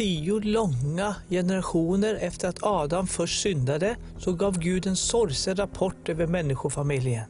tio 0.00 0.40
långa 0.40 1.14
generationer 1.30 2.14
efter 2.14 2.48
att 2.48 2.62
Adam 2.62 3.06
först 3.06 3.42
syndade 3.42 3.96
så 4.18 4.32
gav 4.32 4.58
Gud 4.58 4.86
en 4.86 4.96
sorgsen 4.96 5.56
rapport 5.56 6.08
över 6.08 6.26
människofamiljen. 6.26 7.24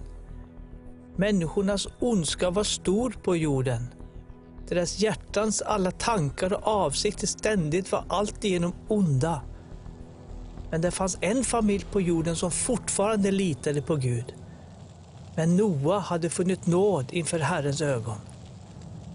Människornas 1.16 1.88
ondska 1.98 2.50
var 2.50 2.64
stor 2.64 3.14
på 3.22 3.36
jorden. 3.36 3.86
Deras 4.68 4.98
hjärtans 4.98 5.62
alla 5.62 5.90
tankar 5.90 6.52
och 6.52 6.66
avsikter 6.66 7.26
ständigt 7.26 7.92
var 7.92 8.04
alltigenom 8.08 8.72
onda. 8.88 9.42
Men 10.70 10.80
det 10.80 10.90
fanns 10.90 11.18
en 11.20 11.44
familj 11.44 11.84
på 11.92 12.00
jorden 12.00 12.36
som 12.36 12.50
fortfarande 12.50 13.30
litade 13.30 13.82
på 13.82 13.96
Gud. 13.96 14.34
Men 15.36 15.56
Noa 15.56 15.98
hade 15.98 16.30
funnit 16.30 16.66
nåd 16.66 17.06
inför 17.10 17.38
Herrens 17.38 17.80
ögon. 17.80 18.18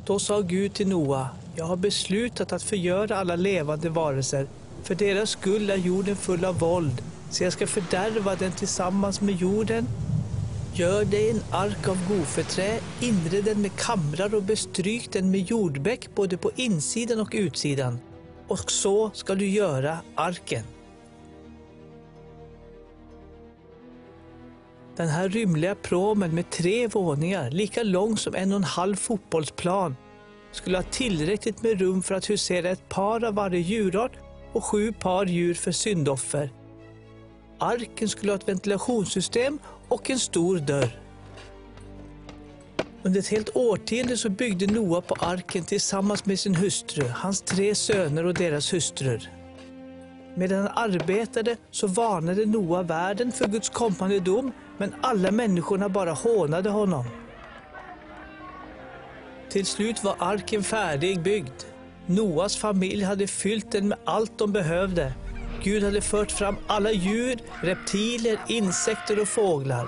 Då 0.05 0.19
sa 0.19 0.41
Gud 0.41 0.73
till 0.73 0.87
Noa, 0.87 1.29
jag 1.57 1.65
har 1.65 1.75
beslutat 1.75 2.53
att 2.53 2.63
förgöra 2.63 3.17
alla 3.17 3.35
levande 3.35 3.89
varelser. 3.89 4.47
För 4.83 4.95
deras 4.95 5.29
skull 5.29 5.69
är 5.69 5.75
jorden 5.75 6.15
full 6.15 6.45
av 6.45 6.59
våld, 6.59 7.01
så 7.29 7.43
jag 7.43 7.53
ska 7.53 7.67
fördärva 7.67 8.35
den 8.35 8.51
tillsammans 8.51 9.21
med 9.21 9.35
jorden. 9.35 9.87
Gör 10.73 11.05
dig 11.05 11.29
en 11.29 11.41
ark 11.51 11.87
av 11.87 11.97
gofeträ, 12.07 12.79
inred 13.01 13.45
den 13.45 13.61
med 13.61 13.75
kamrar 13.75 14.35
och 14.35 14.43
bestryk 14.43 15.11
den 15.11 15.31
med 15.31 15.39
jordbäck 15.39 16.09
både 16.15 16.37
på 16.37 16.51
insidan 16.55 17.19
och 17.19 17.31
utsidan. 17.33 17.99
Och 18.47 18.71
så 18.71 19.11
ska 19.13 19.35
du 19.35 19.49
göra 19.49 19.97
arken. 20.15 20.63
Den 24.97 25.07
här 25.07 25.29
rymliga 25.29 25.75
promen 25.75 26.35
med 26.35 26.49
tre 26.49 26.87
våningar, 26.87 27.51
lika 27.51 27.83
lång 27.83 28.17
som 28.17 28.35
en 28.35 28.51
och 28.51 28.57
en 28.57 28.63
halv 28.63 28.95
fotbollsplan, 28.95 29.95
skulle 30.55 30.77
ha 30.77 30.83
tillräckligt 30.83 31.63
med 31.63 31.79
rum 31.79 32.03
för 32.03 32.15
att 32.15 32.29
husera 32.29 32.69
ett 32.69 32.89
par 32.89 33.23
av 33.23 33.33
varje 33.33 33.59
djurart 33.59 34.11
och 34.53 34.63
sju 34.63 34.93
par 34.93 35.25
djur 35.25 35.53
för 35.53 35.71
syndoffer. 35.71 36.49
Arken 37.59 38.09
skulle 38.09 38.31
ha 38.31 38.37
ett 38.37 38.47
ventilationssystem 38.47 39.59
och 39.87 40.09
en 40.09 40.19
stor 40.19 40.57
dörr. 40.57 40.99
Under 43.03 43.19
ett 43.19 43.27
helt 43.27 43.55
årtionde 43.55 44.17
så 44.17 44.29
byggde 44.29 44.67
Noa 44.67 45.01
på 45.01 45.15
arken 45.19 45.63
tillsammans 45.63 46.25
med 46.25 46.39
sin 46.39 46.55
hustru, 46.55 47.07
hans 47.07 47.41
tre 47.41 47.75
söner 47.75 48.25
och 48.25 48.33
deras 48.33 48.73
hustrur. 48.73 49.29
Medan 50.35 50.59
han 50.59 50.91
arbetade 50.91 51.57
så 51.71 51.87
varnade 51.87 52.45
Noa 52.45 52.83
världen 52.83 53.31
för 53.31 53.47
Guds 53.47 53.69
kommande 53.69 54.19
dom, 54.19 54.51
men 54.77 54.95
alla 55.01 55.31
människorna 55.31 55.89
bara 55.89 56.11
hånade 56.11 56.69
honom. 56.69 57.05
Till 59.55 59.65
slut 59.65 60.03
var 60.03 60.15
arken 60.19 60.63
färdigbyggd. 60.63 61.63
Noas 62.05 62.57
familj 62.57 63.03
hade 63.03 63.27
fyllt 63.27 63.71
den 63.71 63.87
med 63.87 63.97
allt 64.05 64.37
de 64.37 64.51
behövde. 64.51 65.13
Gud 65.63 65.83
hade 65.83 66.01
fört 66.01 66.31
fram 66.31 66.55
alla 66.67 66.91
djur, 66.91 67.39
reptiler, 67.61 68.39
insekter 68.47 69.19
och 69.21 69.27
fåglar. 69.27 69.87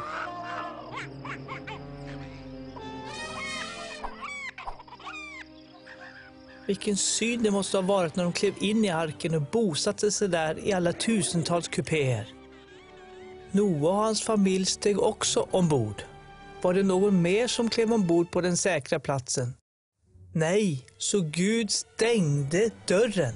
Vilken 6.67 6.97
syn 6.97 7.43
det 7.43 7.51
måste 7.51 7.77
ha 7.77 7.81
varit 7.81 8.15
när 8.15 8.23
de 8.23 8.33
klev 8.33 8.53
in 8.59 8.85
i 8.85 8.89
arken 8.89 9.35
och 9.35 9.41
bosatte 9.41 10.11
sig 10.11 10.27
där 10.27 10.67
i 10.67 10.73
alla 10.73 10.93
tusentals 10.93 11.67
kupéer. 11.67 12.27
Noa 13.51 13.89
och 13.89 13.95
hans 13.95 14.21
familj 14.21 14.65
steg 14.65 14.99
också 14.99 15.47
ombord. 15.51 16.03
Var 16.61 16.73
det 16.73 16.83
någon 16.83 17.21
mer 17.21 17.47
som 17.47 17.69
klev 17.69 17.93
ombord 17.93 18.31
på 18.31 18.41
den 18.41 18.57
säkra 18.57 18.99
platsen? 18.99 19.53
Nej, 20.31 20.85
så 20.97 21.21
Gud 21.21 21.71
stängde 21.71 22.69
dörren. 22.87 23.33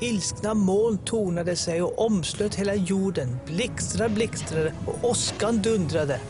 Ilskna 0.00 0.54
moln 0.54 0.98
tornade 0.98 1.56
sig 1.56 1.82
och 1.82 2.06
omslöt 2.06 2.54
hela 2.54 2.74
jorden. 2.74 3.36
Blixtrar 3.46 4.08
blixtrade 4.08 4.74
och 4.86 5.10
åskan 5.10 5.62
dundrade. 5.62 6.20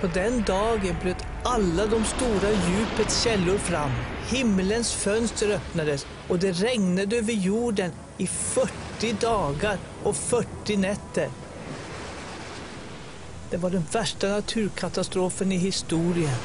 På 0.00 0.06
den 0.06 0.42
dagen 0.42 0.96
bröt 1.02 1.26
alla 1.48 1.86
de 1.86 2.04
stora 2.04 2.50
djupets 2.50 3.22
källor 3.22 3.58
fram. 3.58 3.90
himlens 4.28 4.92
fönster 4.92 5.50
öppnades 5.50 6.06
och 6.28 6.38
det 6.38 6.52
regnade 6.52 7.16
över 7.16 7.32
jorden 7.32 7.92
i 8.18 8.26
40 8.26 9.12
dagar 9.20 9.78
och 10.02 10.16
40 10.16 10.76
nätter. 10.76 11.28
Det 13.50 13.56
var 13.56 13.70
den 13.70 13.84
värsta 13.92 14.28
naturkatastrofen 14.28 15.52
i 15.52 15.56
historien. 15.56 16.36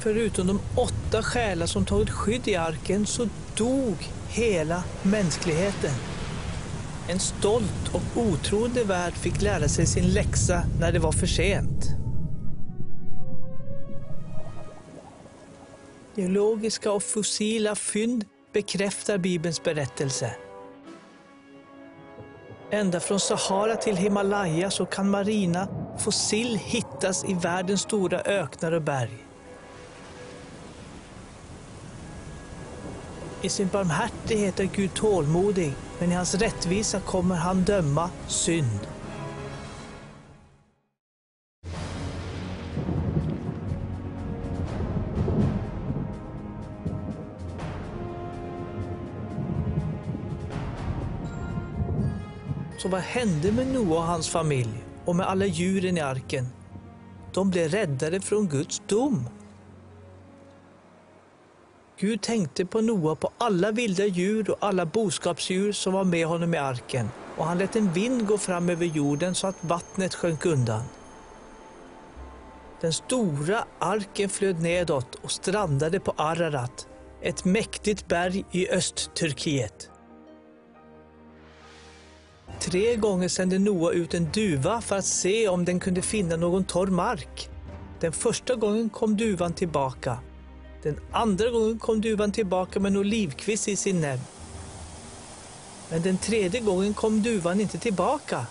Förutom 0.00 0.46
de 0.46 0.60
åtta 0.74 1.22
själar 1.22 1.66
som 1.66 1.84
tagit 1.84 2.10
skydd 2.10 2.48
i 2.48 2.56
arken 2.56 3.06
så 3.06 3.28
dog 3.56 3.96
hela 4.28 4.82
mänskligheten. 5.02 6.15
En 7.08 7.18
stolt 7.18 7.88
och 7.92 8.22
otroende 8.22 8.84
värld 8.84 9.12
fick 9.12 9.42
lära 9.42 9.68
sig 9.68 9.86
sin 9.86 10.08
läxa 10.08 10.64
när 10.80 10.92
det 10.92 10.98
var 10.98 11.12
för 11.12 11.26
sent. 11.26 11.86
Geologiska 16.14 16.92
och 16.92 17.02
fossila 17.02 17.74
fynd 17.74 18.24
bekräftar 18.52 19.18
Bibelns 19.18 19.62
berättelse. 19.62 20.36
Ända 22.70 23.00
från 23.00 23.20
Sahara 23.20 23.76
till 23.76 23.96
Himalaya 23.96 24.70
så 24.70 24.86
kan 24.86 25.10
marina 25.10 25.68
fossil 25.98 26.58
hittas 26.64 27.24
i 27.24 27.34
världens 27.34 27.80
stora 27.80 28.20
öknar 28.20 28.72
och 28.72 28.82
berg. 28.82 29.26
I 33.42 33.48
sin 33.48 33.68
barmhärtighet 33.68 34.60
är 34.60 34.64
Gud 34.64 34.94
tålmodig, 34.94 35.72
men 35.98 36.12
i 36.12 36.14
hans 36.14 36.34
rättvisa 36.34 37.00
kommer 37.00 37.34
han 37.34 37.62
döma 37.62 38.10
synd. 38.26 38.80
Så 52.78 52.88
vad 52.88 53.00
hände 53.00 53.52
med 53.52 53.66
Noa 53.66 53.98
och 53.98 54.02
hans 54.02 54.28
familj 54.28 54.84
och 55.04 55.16
med 55.16 55.26
alla 55.26 55.46
djuren 55.46 55.98
i 55.98 56.00
arken? 56.00 56.48
De 57.34 57.50
blev 57.50 57.70
räddade 57.70 58.20
från 58.20 58.48
Guds 58.48 58.82
dom. 58.86 59.28
Gud 61.98 62.22
tänkte 62.22 62.66
på 62.66 62.80
Noa 62.80 63.14
på 63.14 63.30
alla 63.38 63.70
vilda 63.70 64.06
djur 64.06 64.50
och 64.50 64.56
alla 64.60 64.86
boskapsdjur 64.86 65.72
som 65.72 65.92
var 65.92 66.04
med 66.04 66.26
honom 66.26 66.54
i 66.54 66.58
arken 66.58 67.08
och 67.36 67.44
han 67.44 67.58
lät 67.58 67.76
en 67.76 67.92
vind 67.92 68.26
gå 68.26 68.38
fram 68.38 68.70
över 68.70 68.86
jorden 68.86 69.34
så 69.34 69.46
att 69.46 69.56
vattnet 69.60 70.14
sjönk 70.14 70.46
undan. 70.46 70.82
Den 72.80 72.92
stora 72.92 73.64
arken 73.78 74.28
flöd 74.28 74.60
nedåt 74.60 75.14
och 75.14 75.30
strandade 75.30 76.00
på 76.00 76.14
Ararat, 76.16 76.88
ett 77.22 77.44
mäktigt 77.44 78.08
berg 78.08 78.44
i 78.50 78.70
Östturkiet. 78.70 79.90
Tre 82.60 82.96
gånger 82.96 83.28
sände 83.28 83.58
Noa 83.58 83.92
ut 83.92 84.14
en 84.14 84.30
duva 84.32 84.80
för 84.80 84.96
att 84.96 85.04
se 85.04 85.48
om 85.48 85.64
den 85.64 85.80
kunde 85.80 86.02
finna 86.02 86.36
någon 86.36 86.64
torr 86.64 86.86
mark. 86.86 87.50
Den 88.00 88.12
första 88.12 88.54
gången 88.54 88.88
kom 88.90 89.16
duvan 89.16 89.52
tillbaka 89.52 90.18
den 90.86 91.00
andra 91.12 91.50
gången 91.50 91.78
kom 91.78 92.00
duvan 92.00 92.32
tillbaka 92.32 92.80
med 92.80 92.90
en 92.90 92.96
olivkvist 92.96 93.68
i 93.68 93.76
sin 93.76 94.00
näbb. 94.00 94.20
Men 95.90 96.02
den 96.02 96.18
tredje 96.18 96.60
gången 96.60 96.94
kom 96.94 97.22
duvan 97.22 97.60
inte 97.60 97.78
tillbaka. 97.78 98.46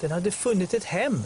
Den 0.00 0.10
hade 0.10 0.30
funnit 0.30 0.74
ett 0.74 0.84
hem. 0.84 1.22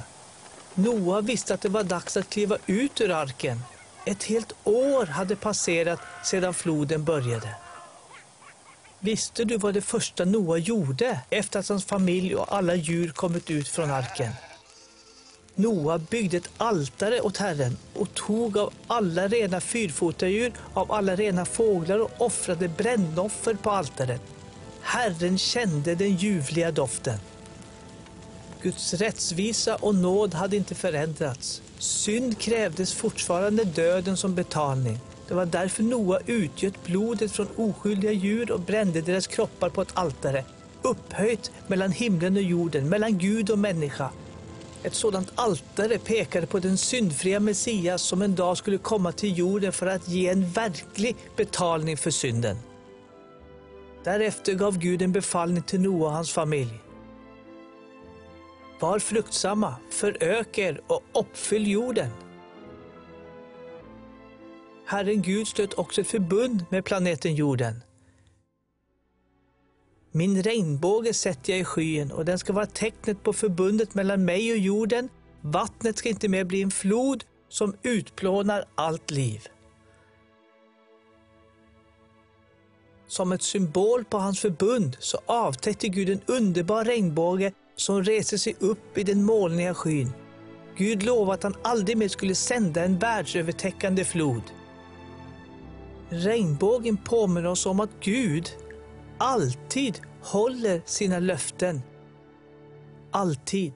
Noa 0.74 1.20
visste 1.20 1.54
att 1.54 1.60
det 1.60 1.68
var 1.68 1.84
dags 1.84 2.16
att 2.16 2.30
kliva 2.30 2.58
ut 2.66 3.00
ur 3.00 3.10
arken. 3.10 3.60
Ett 4.04 4.22
helt 4.22 4.52
år 4.64 5.06
hade 5.06 5.36
passerat 5.36 6.00
sedan 6.24 6.54
floden 6.54 7.04
började. 7.04 7.54
Visste 8.98 9.44
du 9.44 9.56
vad 9.56 9.74
det 9.74 9.82
första 9.82 10.24
Noa 10.24 10.58
gjorde 10.58 11.20
efter 11.30 11.60
att 11.60 11.68
hans 11.68 11.84
familj 11.84 12.36
och 12.36 12.54
alla 12.54 12.74
djur 12.74 13.10
kommit 13.10 13.50
ut 13.50 13.68
från 13.68 13.90
arken? 13.90 14.32
Noa 15.54 15.98
byggde 15.98 16.36
ett 16.36 16.50
altare 16.56 17.20
åt 17.20 17.36
Herren 17.36 17.76
och 17.94 18.14
tog 18.14 18.58
av 18.58 18.72
alla 18.86 19.28
rena 19.28 19.60
fyrfotadjur, 19.60 20.52
av 20.74 20.92
alla 20.92 21.16
rena 21.16 21.44
fåglar 21.44 21.98
och 21.98 22.10
offrade 22.18 22.68
brännoffer 22.68 23.54
på 23.54 23.70
altaret. 23.70 24.22
Herren 24.80 25.38
kände 25.38 25.94
den 25.94 26.16
ljuvliga 26.16 26.70
doften. 26.70 27.18
Guds 28.62 28.94
rättvisa 28.94 29.76
och 29.76 29.94
nåd 29.94 30.34
hade 30.34 30.56
inte 30.56 30.74
förändrats. 30.74 31.62
Synd 31.78 32.38
krävdes 32.38 32.94
fortfarande 32.94 33.64
döden 33.64 34.16
som 34.16 34.34
betalning. 34.34 34.98
Det 35.28 35.34
var 35.34 35.46
därför 35.46 35.82
Noa 35.82 36.18
utgöt 36.26 36.84
blodet 36.84 37.32
från 37.32 37.48
oskyldiga 37.56 38.12
djur 38.12 38.50
och 38.50 38.60
brände 38.60 39.00
deras 39.00 39.26
kroppar 39.26 39.68
på 39.68 39.82
ett 39.82 39.92
altare, 39.94 40.44
upphöjt 40.82 41.50
mellan 41.66 41.92
himlen 41.92 42.36
och 42.36 42.42
jorden, 42.42 42.88
mellan 42.88 43.18
Gud 43.18 43.50
och 43.50 43.58
människa. 43.58 44.10
Ett 44.82 44.94
sådant 44.94 45.32
altare 45.34 45.98
pekade 45.98 46.46
på 46.46 46.58
den 46.58 46.76
syndfria 46.76 47.40
Messias 47.40 48.02
som 48.02 48.22
en 48.22 48.34
dag 48.34 48.56
skulle 48.56 48.78
komma 48.78 49.12
till 49.12 49.38
jorden 49.38 49.72
för 49.72 49.86
att 49.86 50.08
ge 50.08 50.28
en 50.28 50.50
verklig 50.50 51.16
betalning 51.36 51.96
för 51.96 52.10
synden. 52.10 52.56
Därefter 54.04 54.54
gav 54.54 54.78
Gud 54.78 55.02
en 55.02 55.12
befallning 55.12 55.62
till 55.62 55.80
Noa 55.80 56.06
och 56.06 56.12
hans 56.12 56.32
familj. 56.32 56.80
Var 58.80 58.98
fruktsamma, 58.98 59.74
förök 59.90 60.58
er 60.58 60.80
och 60.86 61.02
uppfyll 61.14 61.70
jorden. 61.70 62.08
Herren 64.86 65.22
Gud 65.22 65.48
slöt 65.48 65.74
också 65.74 66.00
ett 66.00 66.06
förbund 66.06 66.64
med 66.70 66.84
planeten 66.84 67.34
jorden. 67.34 67.80
Min 70.12 70.42
regnbåge 70.42 71.14
sätter 71.14 71.52
jag 71.52 71.60
i 71.60 71.64
skyn 71.64 72.12
och 72.12 72.24
den 72.24 72.38
ska 72.38 72.52
vara 72.52 72.66
tecknet 72.66 73.22
på 73.22 73.32
förbundet 73.32 73.94
mellan 73.94 74.24
mig 74.24 74.52
och 74.52 74.58
jorden. 74.58 75.08
Vattnet 75.40 75.98
ska 75.98 76.08
inte 76.08 76.28
mer 76.28 76.44
bli 76.44 76.62
en 76.62 76.70
flod 76.70 77.24
som 77.48 77.74
utplånar 77.82 78.64
allt 78.74 79.10
liv. 79.10 79.48
Som 83.06 83.32
ett 83.32 83.42
symbol 83.42 84.04
på 84.04 84.18
hans 84.18 84.40
förbund 84.40 84.96
så 85.00 85.18
avtäckte 85.26 85.88
Gud 85.88 86.08
en 86.10 86.20
underbar 86.26 86.84
regnbåge 86.84 87.52
som 87.76 88.04
reser 88.04 88.36
sig 88.36 88.56
upp 88.58 88.98
i 88.98 89.02
den 89.02 89.24
molniga 89.24 89.74
skyn. 89.74 90.12
Gud 90.76 91.02
lovade 91.02 91.34
att 91.34 91.42
han 91.42 91.56
aldrig 91.62 91.96
mer 91.96 92.08
skulle 92.08 92.34
sända 92.34 92.84
en 92.84 92.98
världsövertäckande 92.98 94.04
flod. 94.04 94.42
Regnbågen 96.08 96.96
påminner 96.96 97.48
oss 97.48 97.66
om 97.66 97.80
att 97.80 97.90
Gud 98.00 98.50
alltid 99.20 100.00
håller 100.22 100.82
sina 100.84 101.18
löften. 101.18 101.82
Alltid. 103.10 103.72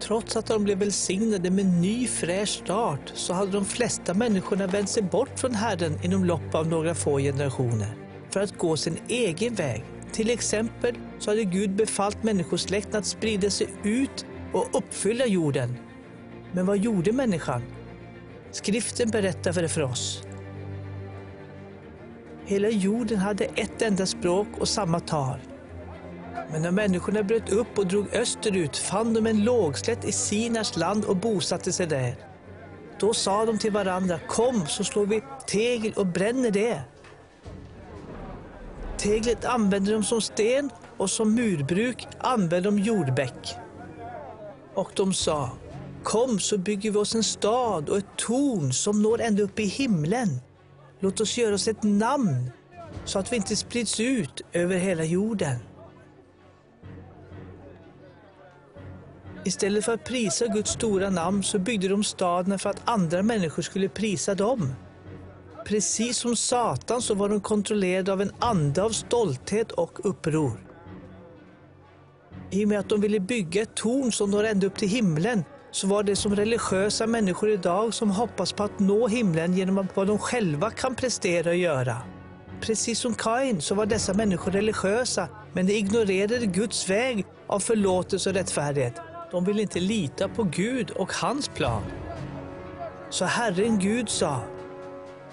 Trots 0.00 0.36
att 0.36 0.46
de 0.46 0.64
blev 0.64 0.78
välsignade 0.78 1.50
med 1.50 1.66
ny 1.66 2.06
fräsch 2.06 2.48
start 2.48 3.12
så 3.14 3.32
hade 3.32 3.52
de 3.52 3.64
flesta 3.64 4.14
människorna 4.14 4.66
vänt 4.66 4.88
sig 4.88 5.02
bort 5.02 5.38
från 5.38 5.54
Herren 5.54 5.98
inom 6.04 6.24
loppet 6.24 6.54
av 6.54 6.68
några 6.68 6.94
få 6.94 7.18
generationer 7.18 7.96
för 8.30 8.40
att 8.40 8.58
gå 8.58 8.76
sin 8.76 8.98
egen 9.08 9.54
väg. 9.54 9.84
Till 10.12 10.30
exempel 10.30 10.94
så 11.18 11.30
hade 11.30 11.44
Gud 11.44 11.70
befallt 11.70 12.22
människosläkten 12.22 12.98
att 12.98 13.06
sprida 13.06 13.50
sig 13.50 13.68
ut 13.82 14.26
och 14.52 14.68
uppfylla 14.72 15.26
jorden. 15.26 15.76
Men 16.52 16.66
vad 16.66 16.78
gjorde 16.78 17.12
människan? 17.12 17.62
Skriften 18.50 19.10
berättar 19.10 19.68
för 19.68 19.82
oss. 19.82 20.22
Hela 22.46 22.68
jorden 22.68 23.18
hade 23.18 23.44
ett 23.44 23.82
enda 23.82 24.06
språk 24.06 24.48
och 24.60 24.68
samma 24.68 25.00
tal. 25.00 25.38
Men 26.52 26.62
när 26.62 26.70
människorna 26.70 27.22
bröt 27.22 27.52
upp 27.52 27.78
och 27.78 27.86
drog 27.86 28.14
österut 28.14 28.76
fann 28.76 29.14
de 29.14 29.26
en 29.26 29.44
lågslätt 29.44 30.04
i 30.04 30.12
Sinars 30.12 30.76
land 30.76 31.04
och 31.04 31.16
bosatte 31.16 31.72
sig 31.72 31.86
där. 31.86 32.16
Då 33.00 33.14
sa 33.14 33.44
de 33.44 33.58
till 33.58 33.72
varandra, 33.72 34.18
kom 34.28 34.66
så 34.66 34.84
slår 34.84 35.06
vi 35.06 35.22
tegel 35.46 35.92
och 35.92 36.06
bränner 36.06 36.50
det. 36.50 36.82
Teglet 38.98 39.44
använde 39.44 39.92
de 39.92 40.04
som 40.04 40.20
sten 40.20 40.70
och 40.96 41.10
som 41.10 41.34
murbruk 41.34 42.06
använde 42.18 42.70
de 42.70 42.78
jordbäck. 42.78 43.54
Och 44.74 44.90
de 44.94 45.14
sa, 45.14 45.50
kom 46.02 46.40
så 46.40 46.58
bygger 46.58 46.90
vi 46.90 46.98
oss 46.98 47.14
en 47.14 47.24
stad 47.24 47.88
och 47.88 47.98
ett 47.98 48.16
torn 48.16 48.72
som 48.72 49.02
når 49.02 49.20
ända 49.20 49.42
upp 49.42 49.60
i 49.60 49.64
himlen. 49.64 50.40
Låt 51.00 51.20
oss 51.20 51.38
göra 51.38 51.54
oss 51.54 51.68
ett 51.68 51.82
namn 51.82 52.50
så 53.04 53.18
att 53.18 53.32
vi 53.32 53.36
inte 53.36 53.56
sprids 53.56 54.00
ut 54.00 54.42
över 54.52 54.76
hela 54.76 55.04
jorden. 55.04 55.56
Istället 59.44 59.84
för 59.84 59.94
att 59.94 60.04
prisa 60.04 60.46
Guds 60.46 60.70
stora 60.70 61.10
namn 61.10 61.42
så 61.42 61.58
byggde 61.58 61.88
de 61.88 62.04
staden 62.04 62.58
för 62.58 62.70
att 62.70 62.82
andra 62.84 63.22
människor 63.22 63.62
skulle 63.62 63.88
prisa 63.88 64.34
dem. 64.34 64.72
Precis 65.66 66.16
som 66.16 66.36
Satan 66.36 67.02
så 67.02 67.14
var 67.14 67.28
de 67.28 67.40
kontrollerade 67.40 68.12
av 68.12 68.22
en 68.22 68.32
ande 68.38 68.82
av 68.82 68.90
stolthet 68.90 69.72
och 69.72 70.06
uppror. 70.06 70.66
I 72.50 72.64
och 72.64 72.68
med 72.68 72.78
att 72.78 72.88
de 72.88 73.00
ville 73.00 73.20
bygga 73.20 73.62
ett 73.62 73.74
torn 73.74 74.12
som 74.12 74.30
når 74.30 74.44
ända 74.44 74.66
upp 74.66 74.76
till 74.76 74.88
himlen 74.88 75.44
så 75.74 75.86
var 75.86 76.02
det 76.02 76.16
som 76.16 76.36
religiösa 76.36 77.06
människor 77.06 77.50
idag 77.50 77.94
som 77.94 78.10
hoppas 78.10 78.52
på 78.52 78.62
att 78.62 78.78
nå 78.78 79.08
himlen 79.08 79.54
genom 79.54 79.88
vad 79.94 80.06
de 80.06 80.18
själva 80.18 80.70
kan 80.70 80.94
prestera 80.94 81.50
och 81.50 81.56
göra. 81.56 81.96
Precis 82.60 82.98
som 82.98 83.14
Kain 83.14 83.60
så 83.60 83.74
var 83.74 83.86
dessa 83.86 84.14
människor 84.14 84.52
religiösa 84.52 85.28
men 85.52 85.66
de 85.66 85.72
ignorerade 85.72 86.46
Guds 86.46 86.90
väg 86.90 87.26
av 87.46 87.60
förlåtelse 87.60 88.30
och 88.30 88.36
rättfärdighet. 88.36 88.94
De 89.30 89.44
ville 89.44 89.62
inte 89.62 89.80
lita 89.80 90.28
på 90.28 90.42
Gud 90.42 90.90
och 90.90 91.12
hans 91.12 91.48
plan. 91.48 91.82
Så 93.10 93.24
Herren 93.24 93.78
Gud 93.78 94.08
sa, 94.08 94.40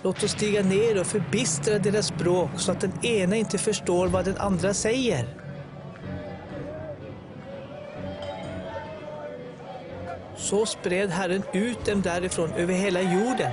låt 0.04 0.24
oss 0.24 0.32
stiga 0.32 0.64
ner 0.64 1.00
och 1.00 1.08
förbistra 1.08 1.80
deras 1.80 2.08
språk 2.08 2.50
så 2.58 2.72
att 2.72 2.82
den 2.82 3.06
ena 3.06 3.36
inte 3.36 3.58
förstår 3.58 4.08
vad 4.08 4.26
den 4.26 4.38
andra 4.38 4.74
säger. 4.74 5.41
Så 10.42 10.66
spred 10.66 11.10
Herren 11.10 11.44
ut 11.54 11.86
dem 11.86 12.02
därifrån 12.02 12.52
över 12.52 12.74
hela 12.74 13.02
jorden. 13.02 13.52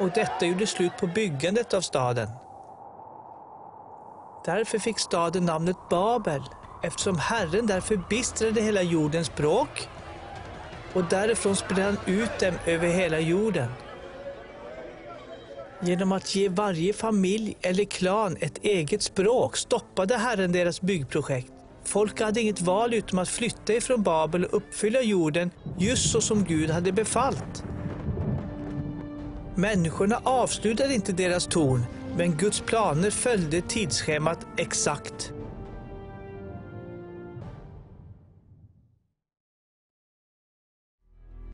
Och 0.00 0.10
detta 0.14 0.46
gjorde 0.46 0.66
slut 0.66 0.92
på 1.00 1.06
byggandet 1.06 1.74
av 1.74 1.80
staden. 1.80 2.28
Därför 4.44 4.78
fick 4.78 4.98
staden 4.98 5.44
namnet 5.44 5.76
Babel, 5.90 6.42
eftersom 6.82 7.18
Herren 7.18 7.66
där 7.66 7.80
förbistrade 7.80 8.60
hela 8.60 8.82
jordens 8.82 9.26
språk 9.26 9.88
och 10.92 11.04
därifrån 11.04 11.56
spred 11.56 11.84
han 11.84 11.98
ut 12.06 12.38
dem 12.40 12.54
över 12.66 12.88
hela 12.88 13.20
jorden. 13.20 13.72
Genom 15.82 16.12
att 16.12 16.34
ge 16.34 16.48
varje 16.48 16.92
familj 16.92 17.56
eller 17.62 17.84
klan 17.84 18.36
ett 18.40 18.58
eget 18.64 19.02
språk 19.02 19.56
stoppade 19.56 20.16
Herren 20.16 20.52
deras 20.52 20.80
byggprojekt. 20.80 21.57
Folk 21.88 22.20
hade 22.20 22.40
inget 22.40 22.60
val 22.60 22.94
utom 22.94 23.18
att 23.18 23.28
flytta 23.28 23.72
ifrån 23.72 24.02
Babel 24.02 24.44
och 24.44 24.56
uppfylla 24.56 25.02
jorden 25.02 25.50
just 25.78 26.10
så 26.10 26.20
som 26.20 26.44
Gud 26.44 26.70
hade 26.70 26.92
befallt. 26.92 27.64
Människorna 29.54 30.20
avslutade 30.24 30.94
inte 30.94 31.12
deras 31.12 31.46
torn, 31.46 31.84
men 32.16 32.36
Guds 32.36 32.60
planer 32.60 33.10
följde 33.10 33.60
tidsschemat 33.60 34.46
exakt. 34.56 35.32